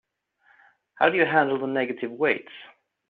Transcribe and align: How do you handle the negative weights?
How 0.95 1.11
do 1.11 1.17
you 1.17 1.25
handle 1.27 1.59
the 1.59 1.67
negative 1.67 2.09
weights? 2.09 2.51